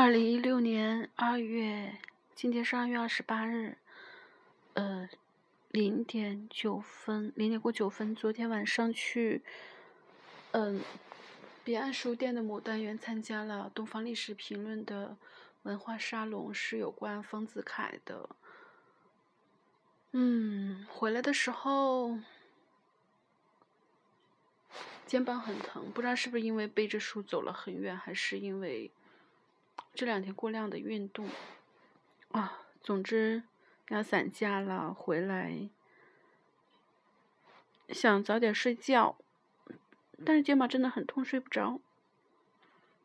[0.00, 1.98] 二零一六年二月，
[2.32, 3.78] 今天是二月二十八日，
[4.74, 5.08] 呃，
[5.72, 8.14] 零点九分，零点过九分。
[8.14, 9.42] 昨天晚上去，
[10.52, 10.80] 嗯，
[11.64, 15.16] 彼岸书店的牡丹园参加了《东方历史评论》的
[15.64, 18.30] 文化沙龙，是有关丰子恺的。
[20.12, 22.16] 嗯，回来的时候
[25.04, 28.92] 肩膀很疼，不知道是不是因为背着书走了很远，还是因为。
[29.98, 31.28] 这两天过量的运动
[32.30, 33.42] 啊，总之
[33.88, 35.68] 要散架了，回来
[37.88, 39.18] 想早点睡觉，
[40.24, 41.80] 但是肩膀真的很痛，睡不着。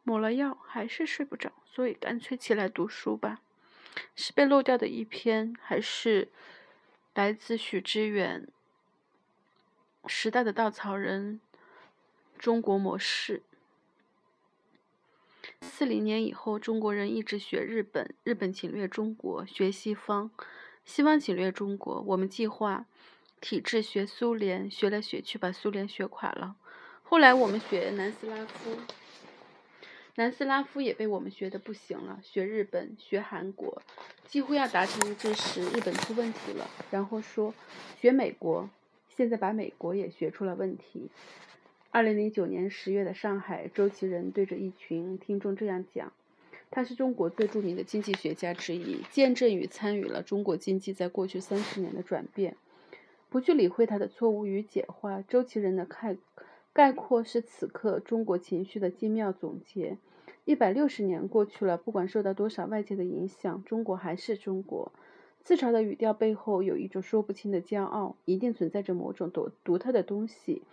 [0.04, 3.42] 抹了药还是睡不着，所以干脆起来读书吧。
[4.16, 6.30] 是被漏掉的一篇，还是
[7.16, 8.48] 来自许知远
[10.08, 11.42] 《时代的稻草人》
[12.40, 13.42] 中国模式？
[15.64, 20.30] 四零年以后，中国人一直学日本，日本侵略中国；学西方，
[20.86, 22.02] 西方侵略中国。
[22.02, 22.86] 我们计划
[23.40, 26.56] 体制学苏联，学来学去把苏联学垮了。
[27.02, 28.78] 后来我们学南斯拉夫，
[30.16, 32.20] 南斯拉夫也被我们学的不行了。
[32.22, 33.82] 学日本，学韩国，
[34.28, 36.70] 几乎要达成一致时，日本出问题了。
[36.92, 37.54] 然后说
[38.00, 38.70] 学美国，
[39.10, 41.10] 现在把美国也学出了问题。
[41.94, 46.12] 二零零九年十月的上海，周其仁对着一群听众这样讲
[46.72, 52.58] ：“他是中国最著名的经济学家之一，见证与参与了中国经济在过去三十年的转变。”
[53.30, 56.18] 不去理会他的错误与简化，周其仁的概
[56.74, 60.00] 概括是此刻中国情绪的精妙总结。
[60.46, 64.92] 一百六十年过去了，不管受到多少外界的影响，中国还是中国。
[65.44, 70.64] 自嘲的语调背后有一种说不清的骄傲，一定存在着某种独独特的东西，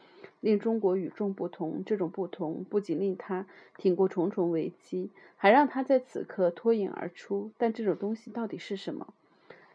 [0.41, 1.84] 令中国与众不同。
[1.84, 3.46] 这种不同不仅令他
[3.77, 7.50] 挺过重重危机，还让他在此刻脱颖而出。
[7.56, 9.14] 但这种东西到底是什么？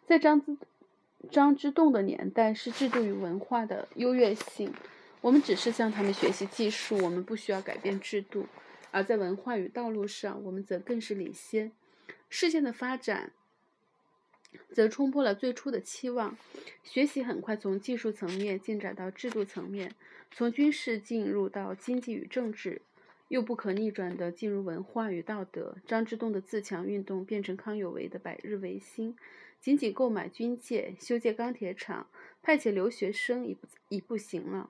[0.06, 0.58] 在张之
[1.32, 4.74] 张之洞的年代，是制度与文化的优越性。
[5.22, 8.44] 我们只是向他们学习技术，我们不需要改变制度；
[8.92, 11.72] 而在文化与道路上，我们则更是领先。
[12.30, 13.32] 事件的发展。
[14.72, 16.38] 则冲破了最初的期望。
[16.84, 19.94] 学习很快从技术层面进展到制度层面，
[20.32, 22.82] 从军事进入到经济与政治，
[23.28, 25.78] 又不可逆转地进入文化与道德。
[25.88, 29.16] 张之洞的自强运动变成康有为的百日维新。
[29.60, 32.08] 仅仅购买军舰、修建钢铁厂、
[32.44, 34.70] 派遣留学生已不已不行了。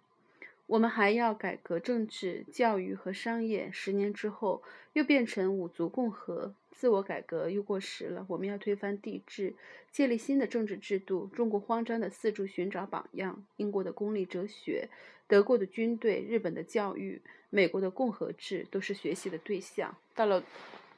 [0.68, 3.70] 我们还要改革政治、教育和商业。
[3.72, 6.56] 十年之后，又变成五族共和。
[6.72, 8.26] 自我改革又过时了。
[8.28, 9.54] 我们要推翻帝制，
[9.92, 11.28] 建立新的政治制度。
[11.28, 13.46] 中国慌张地四处寻找榜样。
[13.58, 14.90] 英国的功利哲学、
[15.28, 19.96] 德国的军队、日本的教育、美国的共和制，都是学习的对象。
[20.16, 20.44] 到了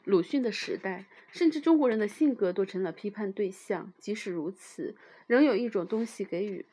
[0.05, 3.93] 鲁迅的时代，甚至中国人的性格都成了批判对象。
[3.99, 4.95] 即使如此，
[5.27, 6.65] 仍有一种东西给予。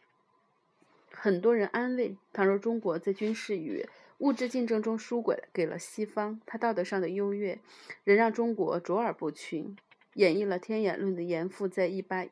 [1.16, 3.88] 很多人安慰：倘若中国在军事与
[4.18, 7.58] 物质竞争中输给给了西方，它道德上的优越
[8.04, 9.76] 仍让中国卓尔不群。
[10.14, 12.24] 演绎了天演论的严复，在一八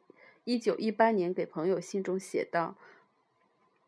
[0.45, 2.77] 一九一八年给朋友信中写道：“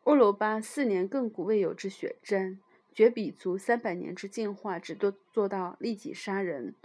[0.03, 2.59] 欧罗巴四年亘古未有之血战，
[2.91, 6.75] 绝比足三百年之进化，只多做到利己杀人，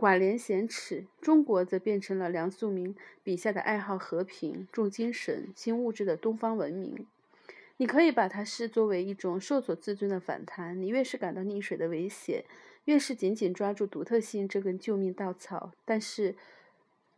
[0.00, 1.04] 寡廉鲜耻。
[1.20, 7.06] 中国则变成了梁漱溟笔下的爱好和平、重精神、轻物质的东方文明。”
[7.76, 10.80] 你可以把它视作为一种受挫自尊的反弹。
[10.80, 12.44] 你越是感到溺水的危险，
[12.86, 15.72] 越是紧紧抓住独特性这根救命稻草。
[15.84, 16.34] 但是，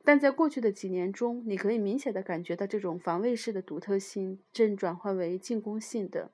[0.05, 6.31] 但在过去的几年中，你可以明显的感觉到这种防卫式的独特性正转换为进攻性的。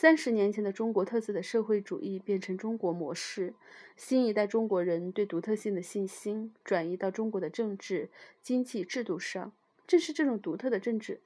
[0.00, 3.52] 三十年前的中国特色的社会主义变成中国模式，
[3.96, 8.08] 新一代中国人对独特性的信心转移到中国的政治、
[8.40, 9.50] 经济制度上。
[9.88, 11.18] 正是这种独特的政治。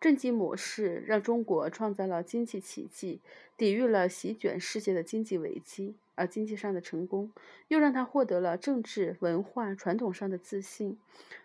[0.00, 3.20] 政绩模式让中国创造了经济奇迹，
[3.56, 7.30] 抵御了席卷世界的经济危机；而经济上的成功，
[7.68, 10.98] 又让他获得了政治、文化、传统上的自信。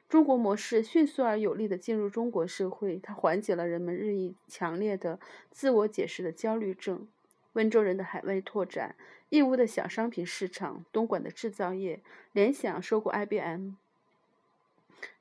[0.08, 5.20] 中国模式迅速而有力地进入中国社会，它缓解了人们日益强烈的
[5.50, 7.08] 自我解释的焦虑症。
[7.54, 8.96] 温州人的海外拓展，
[9.30, 12.02] 义乌的小商品市场，东莞的制造业，
[12.34, 13.72] 联想收购 IBM。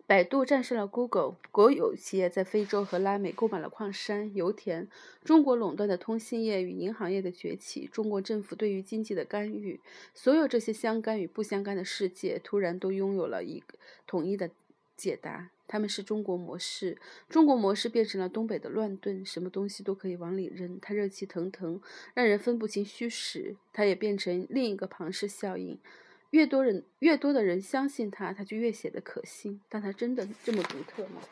[0.06, 4.86] 百度战胜了 Google，国有企业在非洲和拉美购买了矿山、油田。
[5.25, 9.81] 中国垄断的通信业与银行业的崛起，中国政府对于经济的干预，
[10.12, 13.62] 所有这些相干与不相干的世界，突然都拥有了一
[14.06, 14.50] 统一的
[14.96, 15.50] 解答。
[15.67, 16.99] 他们是中国模式。
[17.29, 21.81] 中国模式变成了东北的乱炖，什么东西都可以往里扔，它热气腾腾，
[22.12, 23.56] 让人分不清虚实。
[23.73, 25.79] 它也变成另一个庞氏效应。
[26.31, 29.61] 越多人越多的人相信它，它就越显得可信。
[29.69, 31.23] 但它真的这么独特吗？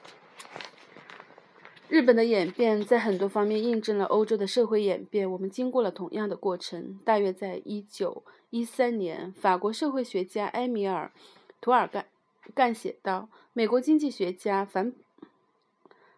[1.89, 5.31] 日本的演变在很多方面印证了欧洲的社会演变。
[5.31, 6.99] 我们经过了同样的过程。
[7.05, 11.13] 大约在一九一三年，法国社会学家埃米尔·
[11.61, 12.07] 图尔干
[12.55, 14.93] 干写道：“美国经济学家凡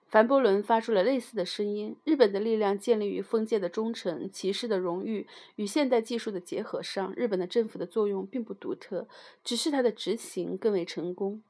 [0.08, 1.96] 凡伯伦发出了类似的声音。
[2.04, 5.26] 日本的力量建立于封建的忠诚、骑士的荣誉
[5.56, 7.12] 与现代技术的结合上。
[7.16, 9.06] 日本的政府的作用并不独特，
[9.42, 11.42] 只是它的执行更为成功。”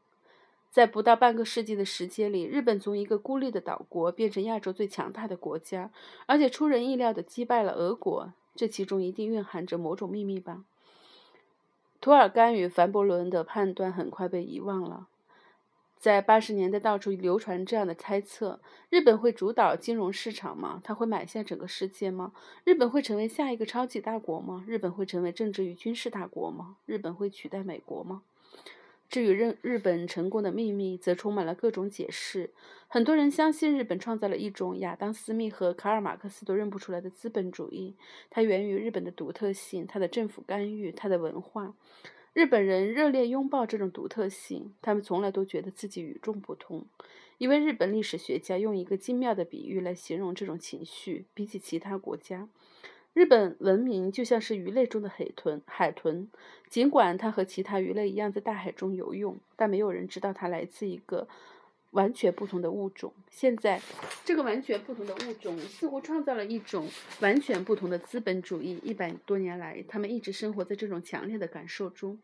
[0.70, 5.92] 在不到半个世纪的时间里，日本从一个孤立的岛国变成亚洲最强大的国家，
[6.26, 8.32] 而且出人意料地击败了俄国。
[8.56, 10.64] 这其中一定蕴含着某种秘密吧？
[12.04, 15.08] 图尔干与凡伯伦的判断很快被遗忘了。
[15.98, 18.60] 在八十年代，到处流传这样的猜测：
[18.90, 20.82] 日本会主导金融市场吗？
[20.84, 22.34] 它会买下整个世界吗？
[22.64, 24.62] 日本会成为下一个超级大国吗？
[24.66, 26.76] 日本会成为政治与军事大国吗？
[26.84, 28.20] 日本会取代美国吗？
[29.08, 32.50] 至于日日本成功的秘密，则充满了各种解释。
[32.88, 37.94] 很多人相信日本创造了一种亚当·斯密和卡尔·马克思都认不出来的资本主义，
[38.30, 41.74] 它源于日本的独特性、它的政府干预、它的文化。
[42.32, 46.84] 日本人热烈拥抱这种独特性，他们从来都觉得自己与众不同。
[47.38, 52.48] 一位日本历史学家用一个精妙的比喻来形容这种情绪：比起其他国家。
[53.14, 56.28] 日本文明就像是鱼类中的海豚，海豚，
[56.68, 61.28] 尽管它和其他鱼类一样在大海中游泳，但没有人知道它来自一个
[61.92, 63.12] 完全不同的物种。
[63.30, 63.80] 现在，
[64.24, 66.88] 这个完全不同的物种似乎创造了一种
[67.20, 68.80] 完全不同的资本主义。
[68.82, 72.18] 一百多年来，他们一直生活在这种强烈的感受中。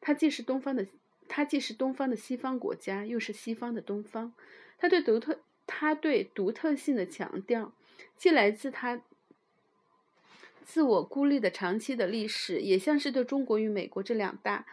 [0.00, 0.86] 它既是东方的，
[1.26, 4.32] 它既是东方的西方国家，又是西方的东方。
[4.78, 7.72] 它对独特，它对独特性的强调，
[8.16, 9.02] 既来自它。
[10.64, 14.66] 自我孤立的长期的历史，也像是对中国与美国这两大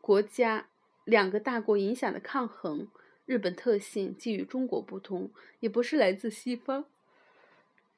[0.00, 0.66] 国家、
[1.04, 2.88] 两个大国影响的抗衡。
[3.26, 5.30] 日本特性既与中国不同，
[5.60, 6.86] 也不是来自西方。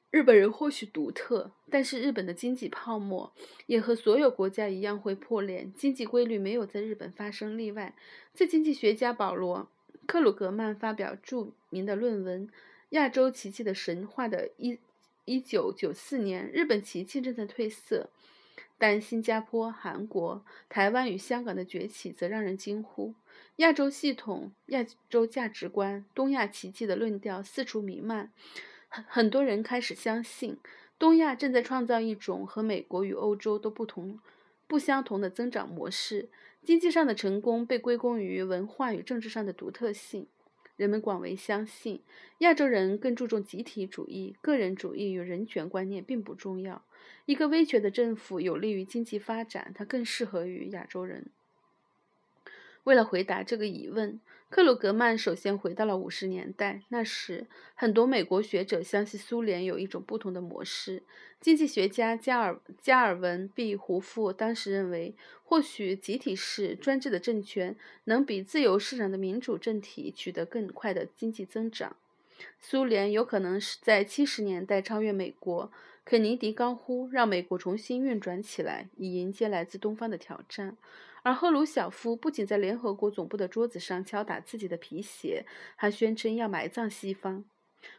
[0.09, 3.31] 日本人或许独特，但是日本的经济泡沫
[3.65, 5.69] 也和所有国家一样会破裂。
[5.75, 7.95] 经济规律没有在日本发生例外。
[8.33, 9.69] 在经济学家保罗·
[10.05, 12.47] 克鲁格曼发表著名的论文
[12.89, 14.77] 《亚洲奇迹的神话》的一。
[15.25, 18.09] 一九九四年，日本奇迹正在褪色，
[18.77, 23.13] 但新加坡、韩国、台湾与香港的崛起则让人惊呼。
[23.57, 28.31] 亚洲系统、亚洲价值观、东亚奇迹的论调四处弥漫，
[28.89, 30.57] 很很多人开始相信，
[30.97, 34.19] 东亚正在创造一种和美国与欧洲都不同、
[34.67, 36.29] 不相同的增长模式。
[36.63, 40.27] 经济上的成功被归功于文化与政治上的独特性。
[40.81, 42.01] 人们广为相信，
[42.39, 46.83] 亚洲人更注重集体主义，个人主义与人权观念并不重要。
[47.27, 51.27] 一个威权的政府有利于经济发展，它更适合于亚洲人。
[52.83, 54.19] 为了回答这个疑问，
[54.49, 56.81] 克鲁格曼首先回到了五十年代。
[56.89, 61.03] 那时，很多美国学者相信苏联有一种不同的模式。
[61.39, 67.75] 经济学家加尔加尔文 ·B· 胡夫当时认为，或许集体式专制的政权
[68.05, 71.95] 能比自由市场的民主政体取得更快的经济增长。
[72.59, 75.71] 苏联有可能是在七十年代超越美国。
[76.03, 80.75] 肯尼迪高呼：“让美国重新运转起来，以迎接来自东方的挑战。”
[81.23, 87.45] 而赫鲁晓夫不仅在联合国总部的桌子上敲打自己的皮鞋，还宣称要埋葬西方。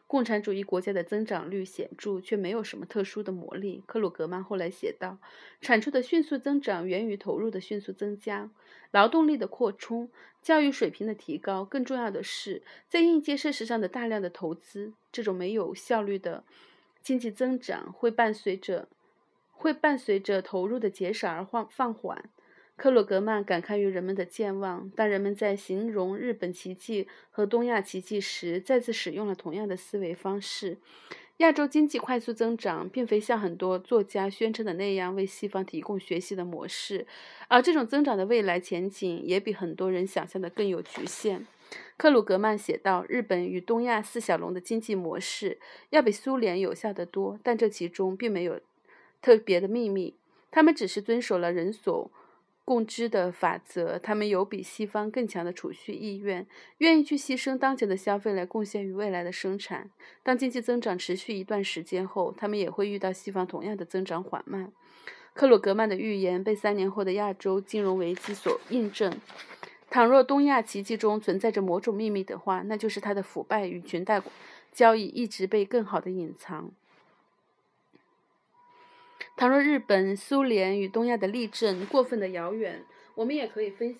[0.06, 3.82] 共产主义国家的增长率显著，却没有什么特殊的魔力。
[3.86, 5.18] 克鲁格曼后来写道
[5.60, 8.50] ：“产出的迅速增长源于投入的迅速增加，
[8.90, 10.10] 劳动力的扩充，
[10.40, 11.64] 教育水平的提高。
[11.64, 14.92] 更重要的是，在应届设施上的大量的投资。
[15.10, 16.44] 这种没有效率的
[17.02, 18.88] 经济增长会伴随着
[19.50, 22.28] 会伴随着投入的减少而放放缓。”
[22.76, 24.90] 克鲁格曼感慨于人们的健忘。
[24.96, 30.78] 当人们在形容日本奇迹和东亚奇迹时，再次使用了同样的思维方式。
[31.38, 37.06] 亚洲经济快速增长，并非像很多作家宣称的那样为西方提供学习的模式，
[37.48, 41.46] 而这种增长的未来前景也比很多人想象的更有局限。
[41.96, 45.58] 克鲁格曼写道：“日本与东亚四小龙的经济模式
[45.90, 48.60] 要比苏联有效得多，但这其中并没有
[49.20, 50.14] 特别的秘密，
[50.50, 52.10] 他们只是遵守了人所。”
[52.64, 56.46] 共知的法则，他们有比西方更强的储蓄意愿，
[56.78, 59.90] 愿意去牺牲当前的消费来贡献于未来的生产。
[60.22, 64.72] 当经济增长持续一段时间后，他们也会遇到西方同样的增长缓慢。
[65.34, 69.12] 克鲁格曼的预言被三年后的亚洲金融危机所印证。
[69.90, 74.22] 倘若东亚奇迹中存在着某种秘密的话，那就是它的腐败与裙带
[74.70, 76.70] 交易一直被更好的隐藏。
[79.36, 82.84] 倘若日本、苏联与东亚的例证过分的遥远，
[83.14, 83.98] 我们也可以分析，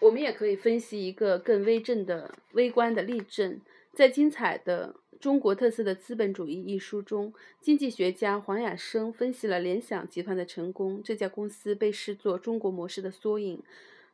[0.00, 3.60] 我们也可以分析一个更微正的、微观的例证。
[3.94, 11.00] 在精彩的《中国特色的资本主义》一书中，经济学家黄雅生分析了联想集团的成功。
[11.02, 13.62] 这家公司被视作中国模式的缩影。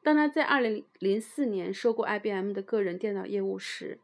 [0.05, 3.99] 当他在2004年收购 IBM 的个人电脑业务时，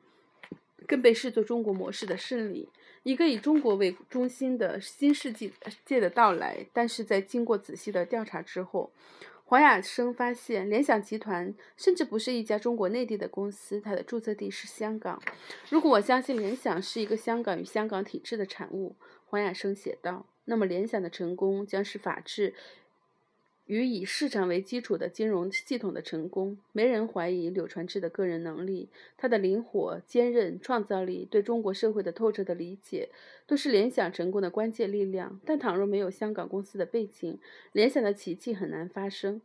[0.86, 2.68] 更被视作中国模式的胜利，
[3.02, 5.52] 一个以中国为中心的新世纪
[5.84, 6.66] 界的到来。
[6.72, 8.92] 但是在经过仔细的调查之后，
[9.44, 15.22] 黄雅生发现，联想集团甚至不是一家中国内地的公司，它的注册地是香港。
[15.70, 22.54] 如果我相信联想是一个香港与香港体制的产物，黄雅生写道，那么联想的成功将是法治。
[23.68, 33.10] 与以市场为基础的金融系统的成功，没人怀疑柳传志的个人能力，他的灵活、坚韧、创造力，对中国社会的透彻的理解，
[33.46, 35.38] 都是联想成功的关键力量。
[35.44, 37.38] 但倘若没有香港公司的背景，
[37.72, 39.42] 联想的奇迹很难发生。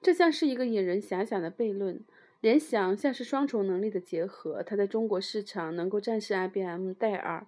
[0.00, 2.00] 这像是一个引人遐想的悖论。
[2.40, 7.46] 联想像是双重能力的结合，它在中国市场能够战胜 IBM、戴尔、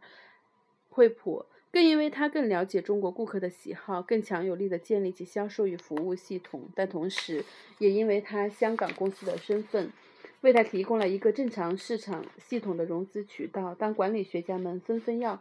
[0.90, 1.46] 惠普。
[1.72, 7.44] 更因为他更了解中国顾客的喜好，更强有力地建立起销售与服务系统，但同时
[7.78, 9.92] 也因为他香港公司的身份，
[10.40, 13.74] 为他提供了一个正常市场系统的融资渠道。
[13.74, 15.40] 当管理学家们纷纷要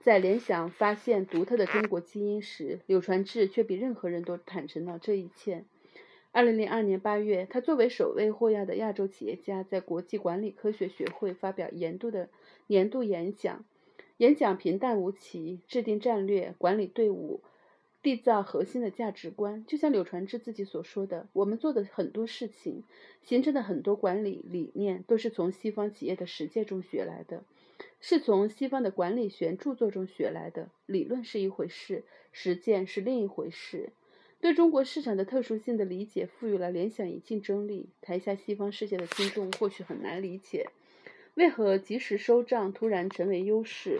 [0.00, 5.64] 在联想发现独特的中国基因时，柳传志却比任何人都坦诚了这一切。
[6.32, 12.28] 二零零二年八月，他作为首位获邀的亚洲企业家，在国际管理科学学会发表年度的
[12.66, 13.64] 年度演讲。
[14.18, 17.40] 演讲平淡无奇，制定战略、管理队伍、
[18.02, 19.64] 缔造核心的价值观。
[19.66, 22.82] 就像柳传志自己所说的：“我们做的很多事情，
[23.22, 27.44] 形成的很多管理理念，都是从西方企业的实践中学来的，
[28.00, 30.68] 是从西方的管理学著作中学来的。
[30.86, 33.90] 理论是一回事，实践是另一回事。”
[34.40, 37.88] 对中国市场的特殊性的理解，赋予了联想以竞争力。
[38.00, 40.68] 台下西方世界的听众或许很难理解。
[41.38, 43.98] 为何及时收账突然成为优势，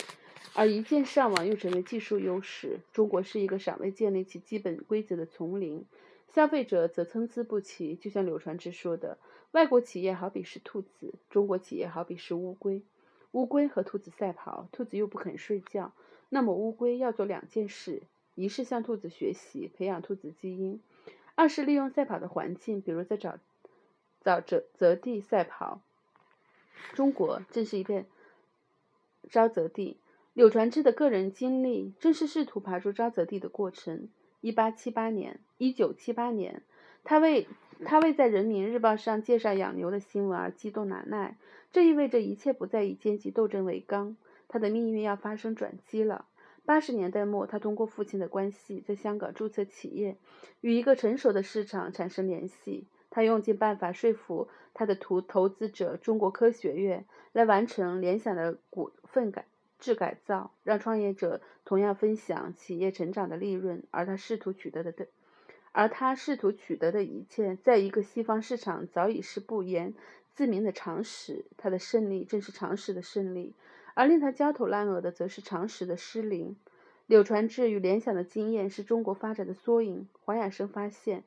[0.54, 2.80] 而一键上网又成为技术优势？
[2.92, 5.84] 中国是一个尚未建立起基本规则的丛林，
[6.34, 7.94] 消费者则参差不齐。
[7.94, 9.18] 就像柳传志说的
[9.54, 12.82] ：“外国企业好比是兔子，中国企业好比是乌龟。
[13.30, 15.92] 乌龟和兔子赛跑，兔子又不肯睡觉，
[16.30, 18.02] 那么乌龟要做两件事：
[18.34, 20.80] 一是向兔子学习，培养兔子基因；
[21.36, 23.36] 二是利用赛跑的环境，比如在沼
[24.24, 25.80] 沼泽泽地赛跑。”
[26.94, 28.06] 中国正是一片
[29.30, 29.98] 沼泽地。
[30.34, 34.08] 柳传志的个人经历正是试图爬出沼泽地的过程。
[34.40, 36.62] 一八七八年，一九七八年，
[37.02, 37.48] 他为
[37.84, 41.36] 他为在《人民日报》上介绍养牛的新闻而激动难耐。
[41.72, 44.16] 这意味着一切不再以阶级斗争为纲，
[44.46, 46.26] 他的命运要发生转机了。
[46.64, 50.16] 八十年代末，他通过父亲的关系在香港注册企业，
[50.60, 52.86] 与一个成熟的市场产生联系。
[53.10, 59.46] 他用尽办法说服他的投投资者中国科学院来完成联想的股份改
[59.78, 63.82] 制改造，让创业者同样分享企业成长的利润。
[63.90, 65.06] 而他试图取得的，
[65.72, 69.94] 而他试图取得的一切，在一个西方市场早已是不言
[70.34, 71.44] 自明的常识。
[71.56, 73.54] 他的胜利正是常识的胜利，
[73.94, 76.56] 而令他焦头烂额的，则是常识的失灵。
[77.06, 80.06] 柳传志与联想的经验是中国发展的缩影。
[80.24, 81.24] 黄雅生发现。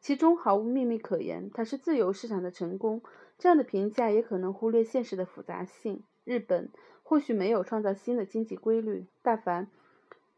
[0.00, 3.02] 其中毫无秘密可言，它是自由市场的成功。
[3.36, 6.02] 这样的评价也可能忽略现实的复杂性。
[6.24, 6.70] 日本
[7.02, 9.68] 或许没有创造新的经济规律，但凡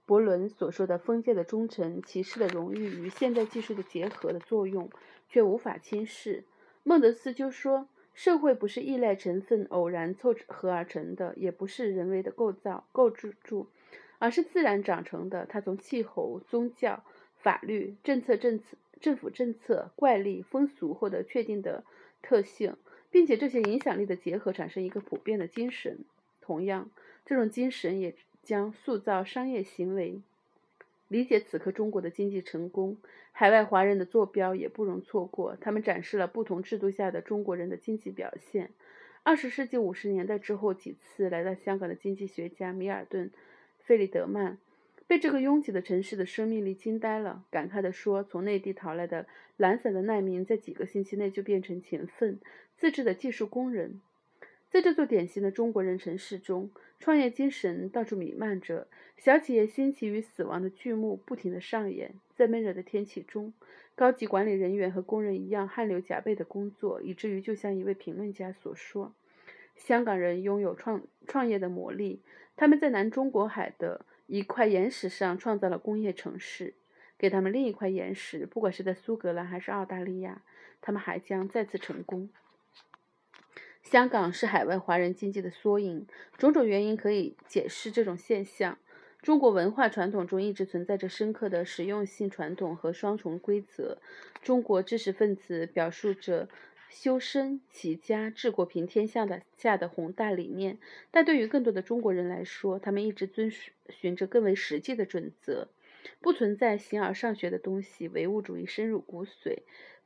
[0.06, 4.90] 伯伦所说的封建的忠诚、骑士的荣誉与现代技术的结合的作用，
[5.28, 6.44] 却无法轻视。
[6.82, 13.68] 孟德斯鸠说：“社会不是依赖成分偶然凑合而成的，也不是人为的构造构筑住，
[14.18, 15.46] 而是自然长成的。
[15.46, 17.04] 它从气候、宗教、
[17.36, 21.84] 法律、政策、政策。”政府政策、怪力、风俗获得确定的
[22.22, 22.76] 特性，
[23.10, 25.98] 并且这些影响力的结合产生一个普遍的精神。
[26.40, 26.90] 同样，
[27.24, 30.20] 这种精神也将塑造商业行为。
[31.08, 32.96] 理解此刻中国的经济成功，
[33.32, 35.56] 海外华人的坐标也不容错过。
[35.60, 38.70] 他们展示了不同制度下的中国人的经济表现。
[39.22, 43.28] 二十世纪五十年代之后几次来到香港的经济学家米尔顿·
[43.80, 44.58] 费利德曼。
[45.10, 49.26] 被这个拥挤的城市的生命力惊呆了，感慨地说：“从内地逃来的
[49.56, 52.38] 懒散的难民，在几个星期内就变成勤奋、
[52.76, 54.00] 自制的技术工人。
[54.70, 58.86] 在这座典型的中国人城市中，创业精神到处弥漫着。
[59.16, 62.14] 小企业兴起与死亡的剧目不停地上演。
[62.36, 63.52] 在闷热的天气中，
[63.96, 69.12] 高级管理人员和工人一样汗流浃背地工作，以至于就像一位评论家所说
[69.74, 72.20] ：‘香港人拥有创创业的魔力，
[72.54, 76.74] 他们在南中国海的。’”一块岩石上创造了工业城市。
[77.18, 80.40] 给他们另一块岩石，不管是在苏格兰还是澳大利亚，
[80.80, 82.30] 他们还将再次成功。
[83.82, 86.06] 香港是海外华人经济的缩影，
[86.38, 88.78] 种种原因可以解释这种现象。
[89.20, 93.98] 中国文化传统中一直存在着深刻的实用性传统和双重规则。
[94.42, 96.48] 中国知识分子表述着
[96.90, 100.76] 修身齐家治国平天下的下的宏大理念，
[101.12, 103.50] 但对于更多的中国人来说，他们一直遵
[103.88, 105.68] 循着更为实际的准则。
[106.20, 109.60] 不存在形而上学的东西，唯物主义深入骨髓，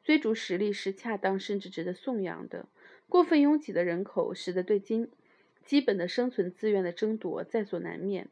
[0.05, 2.67] 追逐实力是恰当甚至值得颂扬的。
[3.09, 5.09] 过分拥挤的人口使得对经
[5.65, 8.29] 基本的生存资源的争夺在所难免。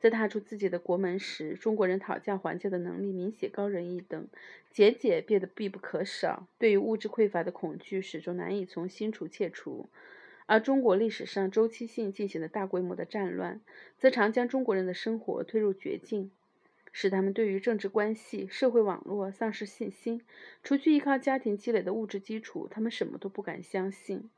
[0.00, 4.28] 在踏出自己的国门时，中国人讨价还价的能力明显高人一等，
[4.70, 6.46] 节俭变得必不可少。
[6.58, 9.88] 对于物质匮乏的恐惧始终难以从心处切除，
[10.46, 13.60] 而中国历史上周期性进行的大规模的战乱，
[13.98, 16.30] 则常将中国人的生活推入绝境，
[16.92, 20.22] 使他们对于政治关系、社会网络丧失信心。
[20.62, 24.30] 除去依靠家庭积累的物质基础，他们什么都不敢相信。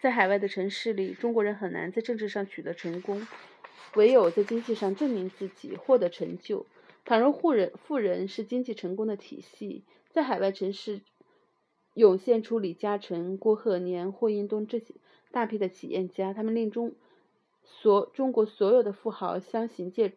[0.00, 3.24] 在海外的城市里，中国人很难在政治上取得成功。
[3.94, 6.66] 唯有在经济上证明自己，获得成就。
[7.04, 11.00] 倘若富人富人是经济成功的体系，在海外城市
[11.94, 14.94] 涌现出李嘉诚、郭鹤年、霍英东这些
[15.30, 16.94] 大批的企业家，他们令中
[17.64, 20.14] 所中国所有的富豪相形见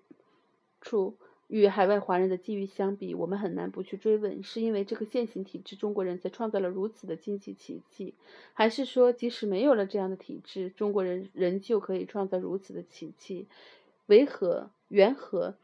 [0.82, 1.14] 绌。
[1.48, 8.16] 与海外华人的机遇相比，我们很难不去追问：是因为这个现行体制，中国人才创造了如此的经济奇迹，
[8.54, 13.48] 还是说，即使没有了这样的体制，中国人仍旧可以创造如此的奇迹？
[14.08, 14.70] 为何？
[14.88, 15.56] 缘何？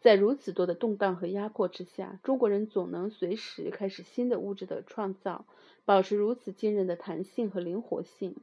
[0.00, 5.44] 在如此多的动荡和压迫之下，中国人总能随时开始新的物质的创造，
[5.84, 8.36] 保持如此惊人的弹性和灵活性？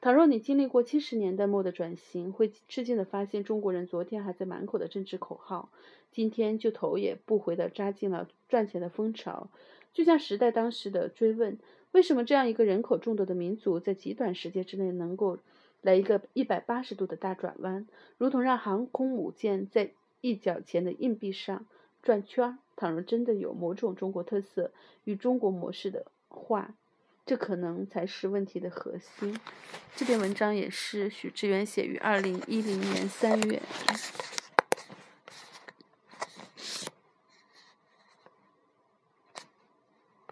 [0.00, 5.70] 倘若你经历过七十年代末的转型，会吃惊地发现，中国人昨天还在满口的政治口号，
[6.12, 9.48] 今天就头也不回地扎进了赚钱的风潮。
[9.92, 11.58] 就像时代当时的追问：
[11.90, 15.38] 为什么这样一个人口众多的民族，在极短时间之内能够
[15.82, 21.66] 来一个一百八十度的大转弯，如同让航空母舰在一角钱的硬币上
[22.02, 22.58] 转圈？
[22.76, 24.70] 倘若真的有某种中国特色
[25.02, 26.76] 与中国模式的话，
[27.28, 29.38] 这可能才是问题的核心。
[29.94, 33.60] 这篇文章也是许志远写于二零一零年三月。